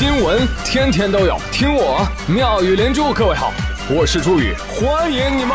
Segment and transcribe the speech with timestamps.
[0.00, 3.12] 新闻天天都有，听我妙语连珠。
[3.12, 3.52] 各位好，
[3.90, 5.54] 我是朱宇，欢迎你们！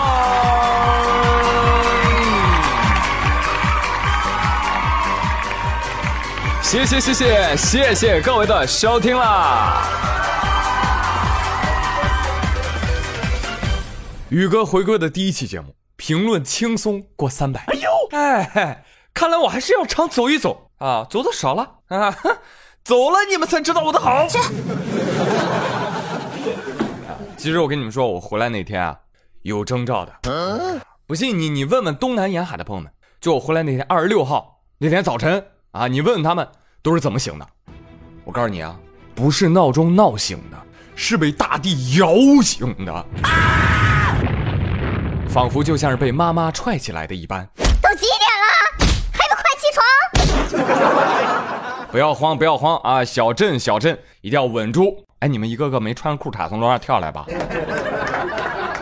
[6.62, 9.82] 谢谢谢谢谢谢各位的收听啦！
[14.30, 17.62] 宇哥回归的第一期节目，评论轻松过三百。
[17.62, 22.16] 哎呦，哎，看来我还是要常走一走啊，走的少了啊。
[22.86, 24.28] 走了，你们才知道我的好。
[27.36, 28.96] 其实我跟你们说，我回来那天啊，
[29.42, 30.14] 有征兆的。
[31.08, 36.48] 不信你，你问问东南沿海的朋友们，就我回来那天，二十六号那天早晨啊，你问问他们
[36.84, 37.48] 都是怎么醒的。
[38.24, 38.78] 我告诉你啊，
[39.16, 40.58] 不是闹钟闹醒的，
[40.96, 43.06] 是被大地摇醒的，
[45.28, 47.50] 仿佛就像是被妈妈踹起来的一般。
[47.82, 51.15] 都几点了，还不快起床？
[51.96, 53.06] 不要慌，不要慌啊！
[53.06, 55.02] 小镇，小镇，一定要稳住！
[55.20, 57.26] 哎，你们一个个没穿裤衩从楼上跳来吧？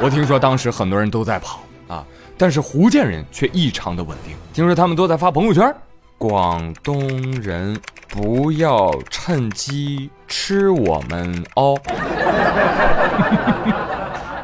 [0.01, 2.03] 我听说当时很多人都在跑啊，
[2.39, 4.35] 但是福建人却异常的稳定。
[4.51, 5.71] 听说他们都在发朋友圈：
[6.17, 11.77] 广东人不要趁机吃我们哦。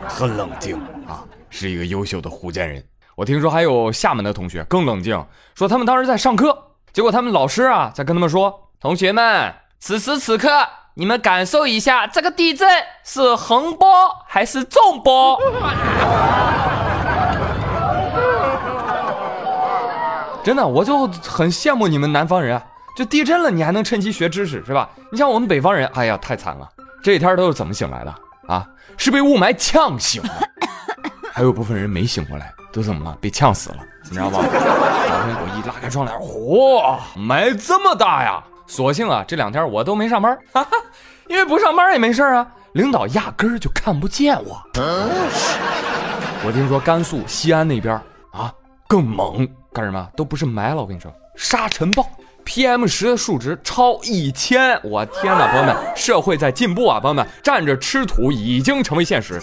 [0.07, 2.83] 很冷静啊，是一个优秀的福建人。
[3.15, 6.55] 我听说还有厦门的同学更冷静，说他们当时在上课。
[6.91, 10.49] 结果他们老师啊，在跟他们说：“同学们，此时此刻，
[10.95, 12.67] 你们感受一下，这个地震
[13.03, 13.87] 是横波
[14.27, 15.39] 还是纵波？”
[20.43, 22.63] 真的，我就很羡慕你们南方人啊！
[22.97, 24.89] 就地震了，你还能趁机学知识，是吧？
[25.11, 26.67] 你像我们北方人，哎呀，太惨了！
[27.03, 28.13] 这一天都是怎么醒来的
[28.47, 28.65] 啊？
[28.97, 30.29] 是被雾霾呛醒的，
[31.31, 33.15] 还有部分人没醒过来，都怎么了？
[33.21, 33.77] 被呛死了。
[34.09, 34.39] 你知道吗？
[34.43, 38.43] 早晨我一拉开窗帘，嚯，霾这么大呀！
[38.67, 40.71] 所幸啊，这两天我都没上班，哈哈，
[41.27, 42.45] 因为不上班也没事啊。
[42.73, 44.61] 领导压根儿就看不见我。
[46.45, 47.95] 我听说甘肃西安那边
[48.31, 48.53] 啊
[48.87, 50.07] 更猛，干什么？
[50.15, 52.07] 都不是霾了，我跟你说，沙尘暴
[52.45, 54.79] ，PM 十的数值超一千。
[54.83, 56.99] 我天哪，朋友们，社会在进步啊！
[56.99, 59.41] 朋友们，站着吃土已经成为现实。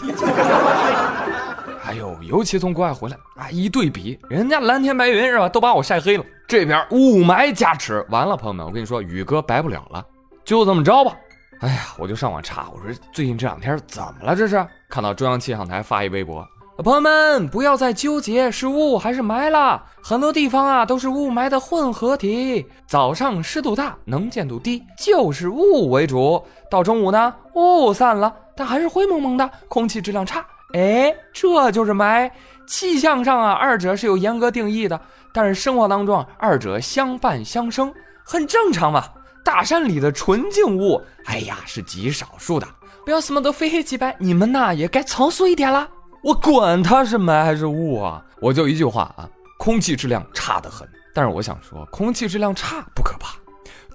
[1.86, 6.24] 哎呦，尤其从国外回来啊，一对比，人家蓝天白云是吧，都把我晒黑了。
[6.48, 10.04] 这边雾霾加持，完了，朋友们，我跟你说，宇哥白不了了，
[10.44, 11.16] 就这么着吧。
[11.60, 14.34] 哎呀，我就上网查，我说最近这两天怎么了？
[14.34, 16.44] 这是看到中央气象台发一微博，
[16.84, 22.66] 朋友们不要再纠结是雾还是霾了，很多地方啊都是雾霾的混合体。
[22.86, 26.44] 早上湿度大，能见度低，就是雾为主。
[26.68, 30.44] 到中午呢，雾散了，但还是灰蒙蒙的，空气质量差。
[30.76, 32.30] 哎，这就是霾。
[32.66, 35.00] 气象上啊，二者是有严格定义的，
[35.32, 39.04] 但是生活当中二者相伴相生，很正常嘛。
[39.42, 42.66] 大山里的纯净物，哎呀，是极少数的。
[43.06, 45.88] 不要什么都非黑即白，你们呐也该成熟一点啦。
[46.22, 49.26] 我管它是霾还是雾啊，我就一句话啊，
[49.56, 50.86] 空气质量差得很。
[51.14, 53.36] 但是我想说，空气质量差不可怕，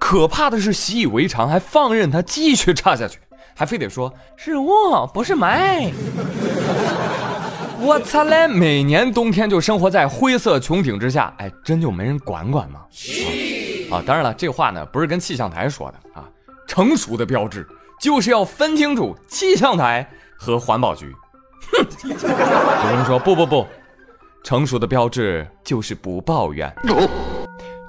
[0.00, 3.20] 可怕的是习以为常，还放任它继续差下去。
[3.54, 4.68] 还非得说是雾，
[5.12, 5.90] 不是霾。
[7.84, 8.46] 我擦嘞！
[8.46, 12.80] 每年冬天就生活在灰色穹顶之下，哎，真就没人管管吗？
[13.90, 16.28] 啊，当然了，这话呢不是跟气象台说的啊。
[16.68, 17.66] 成熟的标志
[18.00, 20.08] 就是要分清楚气象台
[20.38, 21.12] 和环保局。
[21.72, 23.66] 哼，有人说不不不，
[24.44, 26.72] 成熟的标志就是不抱怨，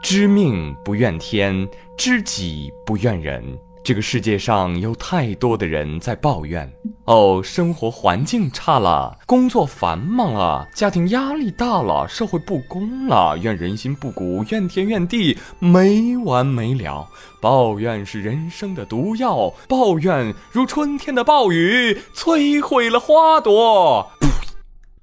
[0.02, 3.44] 知命不怨天，知己不怨人。
[3.84, 6.72] 这个世界上有太多的人在抱怨
[7.04, 17.06] 哦，生活环境差了，工作繁忙了，家庭压力大了，社会不公了，怨人心不古，怨天怨地，没完没了。
[17.42, 24.10] 抱怨是人生的毒药，抱怨如春天的暴雨，摧毁了花朵。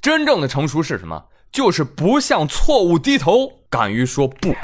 [0.01, 1.27] 真正的成熟是什么？
[1.53, 4.55] 就是不向错误低头，敢于说不。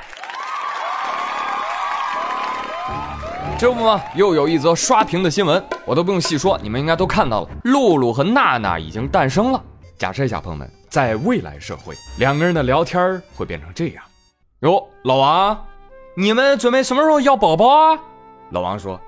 [3.59, 4.03] 这不嘛？
[4.15, 7.49] 又有一则刷屏的新闻，我都不用细说，你们应该都看到了。
[7.64, 9.64] 露露和娜娜已经诞生了。
[9.97, 14.05] 假设一下，朋友们，在未来社会，两个人的聊天会变成这样：
[14.61, 15.58] 哟，老王，
[16.14, 17.99] 你们准备什么时候要宝宝啊？
[18.50, 19.00] 老王说：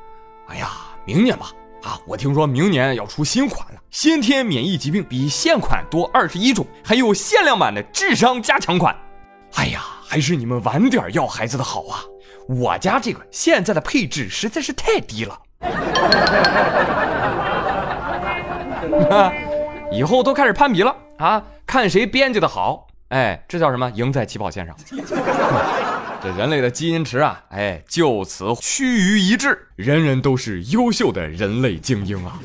[0.46, 0.70] 哎呀，
[1.04, 1.52] 明年吧。
[1.82, 8.96] 啊，我听说明年要出新款了，先天免疫疾病比现款多二十一种，还有限量版的智商加强款。
[9.56, 12.00] 哎呀，还是你们晚点要孩子的好啊。
[12.48, 15.38] 我家这个现在的配置实在是太低了，
[19.10, 19.30] 啊
[19.92, 21.42] 以后都开始攀比了啊！
[21.66, 23.90] 看谁编辑的好，哎，这叫什么？
[23.94, 24.74] 赢在起跑线上。
[26.22, 32.40] 这人类的基因池啊，哎，就此趋于一致，人人都是优秀的人类精英啊。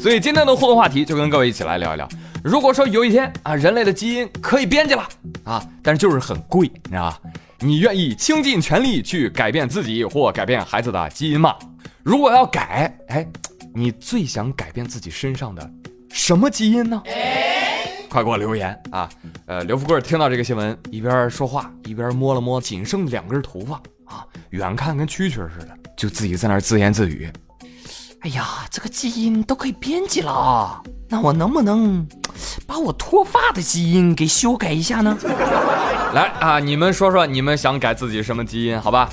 [0.00, 2.08] 所以今天的互动话题就跟各位一起来聊一聊，
[2.42, 5.06] 如果说有一天啊，人类的基因可以编辑了
[5.44, 7.18] 啊，但是就是很贵，你知道吧？
[7.64, 11.56] 你愿意倾尽全力去改变自己或改变孩子的基因吗？
[12.02, 13.26] 如果要改，哎，
[13.74, 15.72] 你最想改变自己身上的
[16.10, 17.02] 什么基因呢？
[18.10, 19.08] 快给我留言啊！
[19.46, 27.32] 呃，刘富贵听到这个新闻，一边说话一边摸了摸仅剩两根头发啊，远看跟蛐蛐似的，就自己在那自言自语。
[28.20, 32.06] 哎呀，这个基因都可以编辑了，那我能不能
[32.74, 35.16] 把我脱发的基因给修改一下呢？
[36.12, 38.80] 来啊，你们说说，你们想改自己什么基因？
[38.80, 39.08] 好吧。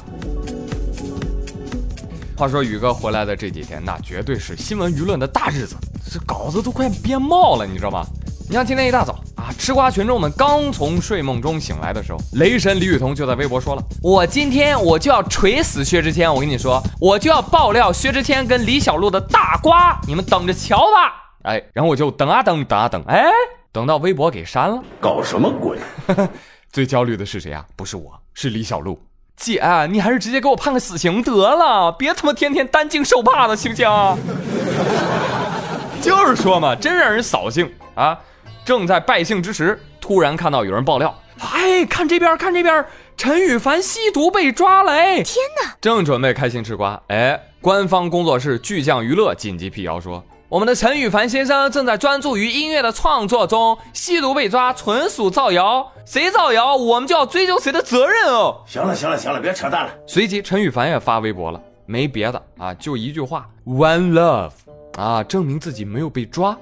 [2.35, 5.75] 话说宇哥回来的这几天，那绝对是新闻舆论的大日子，
[6.11, 8.03] 这稿子都快编冒了，你知道吗？
[8.49, 23.31] 你像今天一大早啊，吃瓜群众们刚从睡梦中醒来的时候，雷神李雨桐就在微博说了：“我今天我就要锤死薛之谦，我跟你说，我就要爆料薛之谦跟李小璐的大瓜，你们等着瞧吧。”哎，然后我就等啊等，等啊等，哎，
[23.71, 25.77] 等到微博给删了，搞什么鬼？
[26.71, 27.65] 最焦虑的是谁啊？
[27.75, 28.99] 不是我，是李小璐
[29.35, 33.89] 姐，你还是直接给我判个死刑得了，别他妈天天担惊受怕的，行不行？
[36.01, 38.19] 就是说嘛，真让人扫兴啊！
[38.63, 42.85] 正在败兴之时，突然看到有人爆料，哎，看这边，看这边，
[43.17, 44.91] 陈羽凡吸毒被抓了！
[44.91, 45.75] 哎，天哪！
[45.81, 58.61] 正准备开心吃瓜，哎，官方工作室巨匠娱乐紧急辟谣说，我们的陈羽凡先生正在专注于音乐的创作中，吸毒被抓纯属造谣，谁造谣，我们就要追究谁的责任哦。
[58.67, 59.93] 行了，行了，行了，别扯淡了。
[60.05, 64.51] 随即，陈羽凡也发微博了，没别的啊，就一句话，One Love，
[64.97, 66.57] 啊，证明自己没有被抓。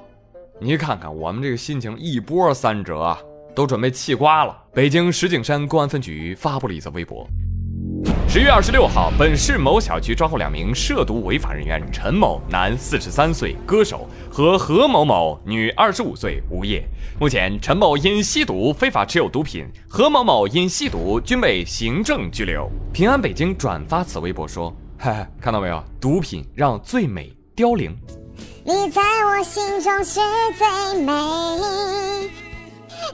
[0.59, 3.17] 你看看我们这个心情一波三折啊，
[3.55, 4.55] 都准备气瓜了。
[4.71, 7.27] 北京石景山公安分局发布了一则微博：
[8.27, 16.83] 十月二十六号，本市某小区抓获两名涉毒违法人员陈某（男，四十三岁，歌手）和何某某（女，二十五岁，无业）。
[17.19, 22.69] 目前，陈某因吸毒、非法持有毒品，何某某因吸毒均被行政拘留。
[22.93, 25.83] 平安北京转发此微博说：“哈哈，看到没有？
[25.99, 27.97] 毒品让最美凋零。”
[28.63, 30.19] 你在我心中是
[30.55, 31.11] 最美，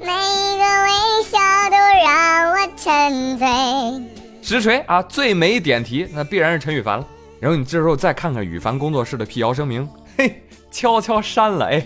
[0.01, 1.39] 每一个微笑
[1.69, 4.14] 都让我沉醉。
[4.47, 5.01] 实锤啊！
[5.01, 7.07] 最美点题，那必然是陈羽凡了。
[7.39, 11.65] 然后你这时候再看看羽凡工作室的辟谣声明，嘿，悄悄删了。
[11.65, 11.83] 哎，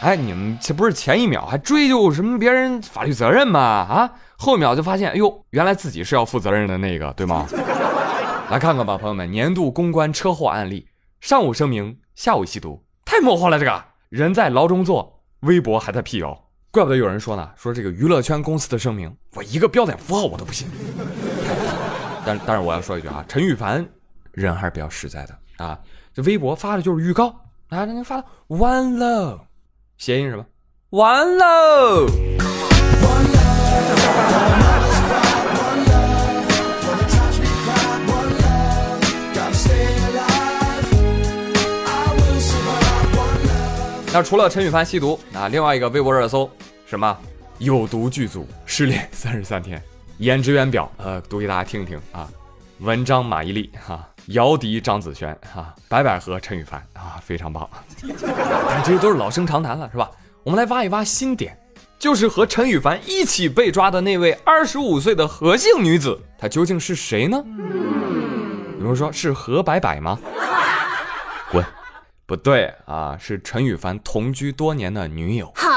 [0.00, 3.60] 哎，你们这不是前一秒还追究什么别人法律责任吗？
[3.60, 7.44] 啊，后一秒就发现，哎呦，原来自己是要负责任的那个，对吗？
[8.48, 10.86] 来看看吧，朋友们，年度公关车祸案例。
[11.20, 13.58] 上午声明，下午吸毒，太魔幻了！
[13.58, 20.68] 这个人在牢中坐，微博还在辟谣，怪不得有人说呢，说这个娱乐圈公司的声明，我一个标点符号我都不信。
[22.24, 23.84] 但但是我要说一句啊，陈羽凡
[24.30, 25.76] 人还是比较实在的啊，
[26.14, 27.26] 这微博发的就是预告
[27.70, 29.40] 啊，那您发了完了，
[29.98, 30.46] 谐音什么？
[30.90, 32.06] 完喽。
[44.12, 46.50] 那除了陈羽凡吸毒，那另外一个微博热搜
[46.90, 47.16] 什么？
[47.58, 49.80] 有毒剧组失恋 三十三天，
[50.18, 52.28] 演职员表，呃，读给大家听一听啊。
[52.80, 57.70] 文章马伊琍哈，姚笛张子萱哈，白百合陈羽凡啊，非常棒。
[58.68, 60.10] 但这些都是老生常谈了，是吧？
[60.42, 61.56] 我们来挖一挖新点，
[61.96, 67.40] 就是和陈羽凡一起被抓的那位二十五岁的何姓女子，她究竟是谁呢？
[68.80, 70.18] 有人说是何白百吗？
[71.52, 71.64] 滚！
[72.26, 75.52] 不对啊，是陈羽凡同居多年的女友。
[75.54, 75.68] 好，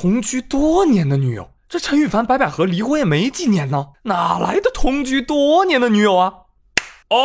[0.00, 6.32] 同居多年的女友，这陈羽凡白百合离婚也没几年呢，哪来的同居多年的女友啊？
[7.10, 7.18] 哦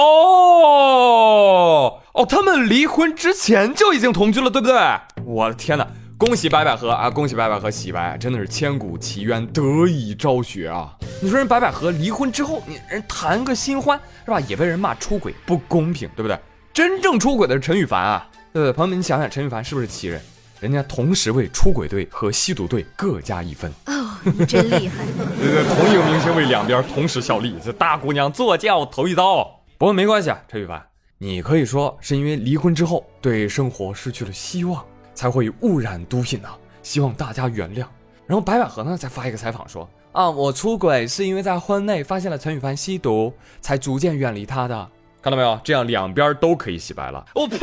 [2.13, 4.75] 哦，他们离婚之前就已经同居了，对不对？
[5.24, 10.98] 我的天哪，恭喜白百合啊，恭喜白百合洗白，真的是千古奇冤得以昭雪啊！
[11.22, 14.38] 你说人白百合离婚之后，你人谈个新欢是吧？
[14.41, 16.38] 也被人骂出轨，不公平，对不对？
[16.74, 18.27] 真正出轨的是陈羽凡啊！
[18.51, 20.22] 呃，朋友们，你想想，陈羽凡是不是奇人？
[20.65, 25.05] 人家同时为出轨队和吸毒队各加一分哦，你真厉害！
[25.39, 29.43] 对对，同一个明星为两边同时效力，这大姑娘坐轿头一遭。
[29.77, 30.84] 不过没关系啊，陈羽凡，
[31.19, 36.50] 你可以说是因为离婚之后对生活失去了希望，才会误染毒品呢。
[36.81, 37.86] 希望大家原谅。
[38.25, 43.31] 然后白百合呢，再发一个采访说啊，我出轨是因为在婚内发现了陈羽凡吸毒，
[43.62, 44.89] 才逐渐远离他的。
[45.25, 45.60] 看到没有？
[45.63, 47.25] 这样两边都可以洗白了。
[47.34, 47.58] 我呸！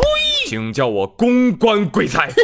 [0.49, 2.28] 请叫我公关鬼才。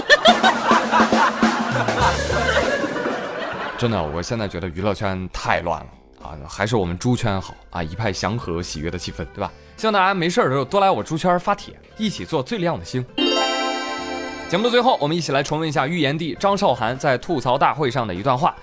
[3.76, 5.86] 真的，我现在觉得娱乐圈太乱了
[6.22, 9.50] 啊，还是我们猪圈好啊，一派祥和喜悦的气氛，对吧？
[9.76, 13.04] 希望大家没事的时候多来我猪圈发帖，一起做最亮的星。
[14.48, 18.54] 节目的最后，我们一起来重温一下预言帝张韶涵在吐槽大会上的一段话，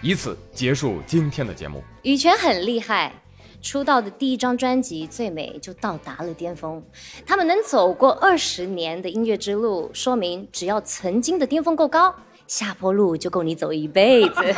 [0.00, 1.84] 以此结束今天的节目。
[2.00, 3.12] 羽泉很厉害，
[3.60, 6.82] 出道的第一张专辑《最美》就到达了巅峰。
[7.26, 12.14] 他们能走过二十年的音乐之路，说明只要曾经的巅峰够高，
[12.46, 14.42] 下坡路就够你走一辈子。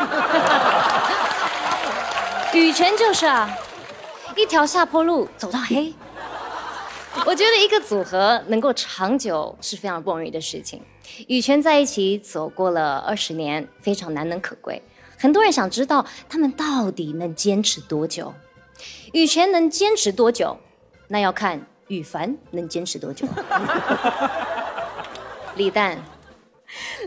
[2.53, 3.49] 羽泉就是啊，
[4.37, 5.95] 一条下坡路走到黑。
[7.27, 10.81] 我觉得一个组合能够长久是非常不容易的事情。
[11.27, 14.81] 羽泉在一起走过了二十年，非常难能可贵。
[15.19, 18.33] 很多人想知道他们到底能坚持多久。
[19.13, 20.57] 羽泉能坚持多久，
[21.09, 23.27] 那要看羽凡能坚持多久。
[25.57, 25.99] 李诞，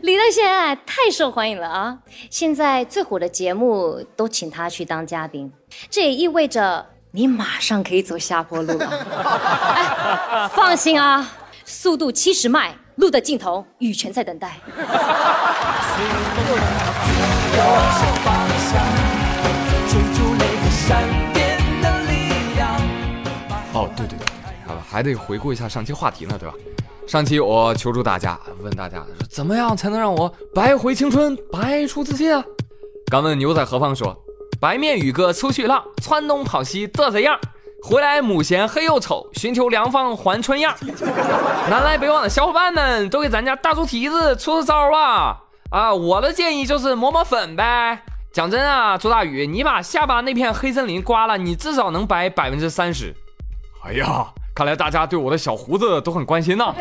[0.01, 1.97] 李诞现在太受欢迎了啊！
[2.29, 5.51] 现在最火的节目都请他去当嘉宾，
[5.89, 6.85] 这也意味着。
[7.15, 8.87] 你马上可以走下坡路了，
[9.75, 11.29] 哎，放心啊，
[11.63, 14.59] 速度七十迈，路的尽头，羽泉在等待。
[23.73, 24.27] 哦，对对对，
[24.67, 26.55] 好吧，还得回顾一下上期话题呢，对吧？
[27.07, 32.43] 上期我求助大家，问大家说怎么样才能让我白回青春，白出自信啊？
[33.11, 34.17] 敢问牛仔何方说。
[34.59, 37.37] 白面宇哥出去浪，窜东跑西嘚瑟样，
[37.83, 40.73] 回来母嫌黑又丑，寻求良方还春样。
[41.69, 45.37] 南来北往的小伙伴们都给咱家大猪蹄子出出招啊！
[45.69, 48.03] 啊，我的建议就是抹抹粉呗。
[48.31, 53.13] 讲真啊，朱大宇，你把下巴那片黑森林刮了，你至少能白百分之三十。
[53.83, 54.25] 哎呀，
[54.55, 56.65] 看来大家对我的小胡子都很关心呐。
[56.65, 56.75] 啊，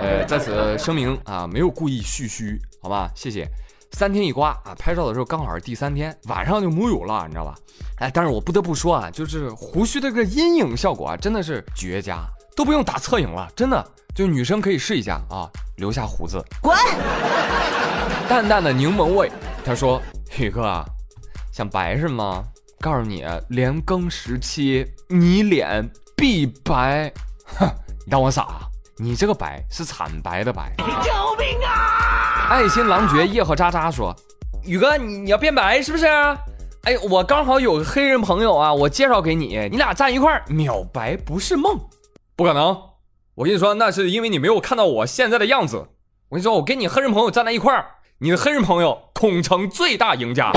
[0.00, 3.10] 呃，在此声明啊，没有故意蓄须，好吧？
[3.14, 3.48] 谢谢。
[3.92, 7.54] 三天一刮啊，拍照的时候刚好是第三天晚上就木有了，你知道吧？
[7.98, 12.24] 哎，但是我不得不说啊，就是胡须的这个阴影效果啊，真的是绝佳，
[12.56, 16.76] 都不用打侧影了，真的，就女生可以试一下啊，留下胡子，滚！
[18.28, 19.30] 淡淡的柠檬味，
[19.64, 20.00] 他说
[20.38, 20.84] ：“宇哥啊，
[21.52, 22.44] 想白是吗？
[22.80, 27.12] 告诉你，连更时期你脸必白，
[27.58, 27.66] 哼，
[28.04, 28.46] 你当我傻？
[28.96, 30.84] 你这个白是惨白的白，救
[31.36, 34.14] 命啊！”爱心狼爵叶和渣渣说
[34.64, 36.06] ：“宇哥，你你要变白是不是？
[36.06, 41.80] 哎，我刚好有个黑人朋友啊，我介绍给你，你俩站一块儿，秒白不是梦，
[42.36, 42.78] 不可能。
[43.34, 45.88] 我跟你说，那是因为你没有看到我现在的样子。
[46.28, 47.86] 我跟你说，我跟你黑人朋友站在一块儿，
[48.18, 50.52] 你的黑人朋友恐成最大赢家。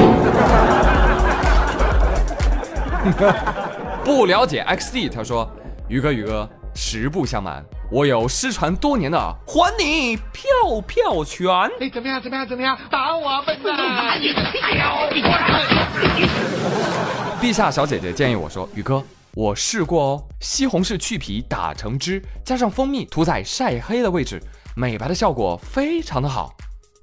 [4.07, 5.45] 不了解 XD，他说，
[5.89, 6.49] 宇哥，宇哥。”
[6.79, 10.43] 实不相瞒，我有失传多年的还你票
[10.85, 11.49] 票权。
[11.79, 12.21] 哎，怎么样？
[12.21, 12.47] 怎么样？
[12.47, 12.77] 怎么样？
[12.91, 14.19] 打我笨蛋！
[17.41, 24.39] 陛下小姐姐建议我说：“宇哥，我试过哦，西红柿去皮打成汁，加上蜂蜜涂在晒黑的位置，
[24.75, 26.53] 美白的效果非常的好。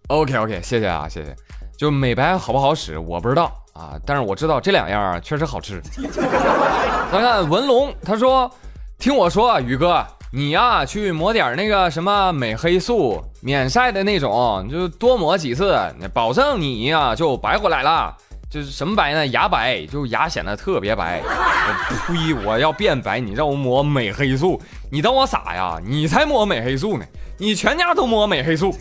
[0.06, 1.34] ”OK OK，谢谢啊，谢谢。
[1.76, 5.82] 就美白好不好使，我不知道啊，但是我知道这两样确实好吃。
[7.12, 8.50] 咱看文龙，他说。
[8.96, 15.76] 听我说，宇哥，你呀去抹点那个什么美黑素，免晒的那种，就多抹几次，
[16.14, 18.16] 保证你呀就白回来了。
[18.48, 19.26] 就是什么白呢？
[19.26, 21.20] 牙白，就牙显得特别白。
[21.26, 22.34] 我呸！
[22.46, 25.76] 我要变白，你让我抹美黑素，你当我傻呀？
[25.84, 27.04] 你才抹美黑素呢，
[27.36, 28.72] 你全家都抹美黑素。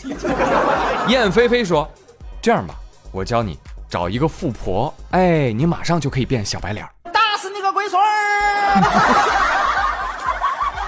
[1.07, 1.89] 燕飞飞说
[2.39, 2.75] ：“这样吧，
[3.11, 3.57] 我教你
[3.93, 6.83] 找一个富婆，哎，你马上就可以变小白脸。”
[7.13, 8.81] 打死你个龟孙儿！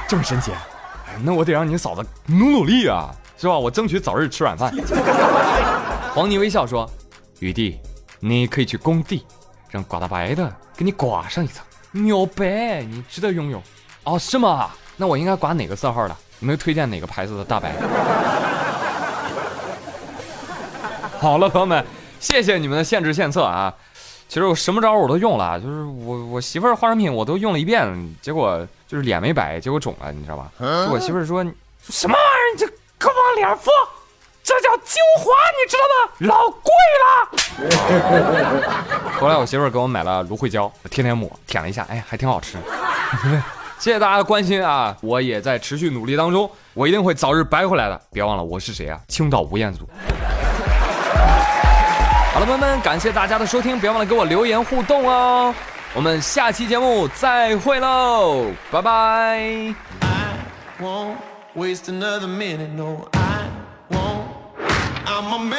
[0.08, 3.56] 这么神奇，哎那我得让你嫂子努努力啊，是吧？
[3.56, 4.74] 我争取早日吃软饭。
[6.16, 6.90] 黄泥微笑说
[7.42, 7.80] ：“雨弟，
[8.20, 9.24] 你可以去工地，
[9.70, 13.62] 让刮大白的给你刮上一层，秒白，你值得拥有。”
[14.06, 14.72] 哦，是吗？
[14.98, 16.18] 那我应该刮哪个色号的？
[16.40, 17.72] 有没有推荐哪个牌子的大白？
[21.22, 21.86] 好了，朋友们，
[22.20, 23.74] 谢谢你们的限制献策啊！
[24.28, 27.88] 其实我什么招我都用了，就是我我媳妇儿化妆品我都用了一遍，
[28.22, 30.50] 结果就是脸没白，结果肿了，你知道吧？
[30.92, 31.46] 我媳妇儿说
[31.90, 32.68] 什么玩意儿，你这
[32.98, 33.70] 可往脸敷，
[34.44, 36.10] 这叫精华，你知道吗？
[36.20, 36.72] 老贵
[37.04, 37.06] 了。
[39.22, 42.58] 后来我媳妇儿给我买了芦荟胶，我天天抹，舔了一下，哎，还挺好吃。
[43.78, 48.02] 谢谢大家的关心啊，我也在持续努力当中，我一定会早日白回来的。
[48.12, 49.00] 别忘了我是谁啊？
[49.08, 49.88] 青岛吴彦祖。
[52.36, 55.56] 好了，朋友们，感谢大家的收听，别忘了给我留言互动哦。
[55.94, 59.74] 我们下期节目再会喽，拜拜。
[61.56, 62.74] wait another minute.
[62.76, 63.48] No, I
[63.90, 64.26] won't.
[65.06, 65.50] I'm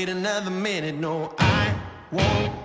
[0.00, 0.94] wait another minute.
[0.94, 1.74] No, I
[2.10, 2.59] won't.